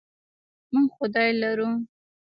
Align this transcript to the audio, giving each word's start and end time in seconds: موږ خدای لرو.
موږ 0.73 0.87
خدای 0.97 1.29
لرو. 1.41 1.69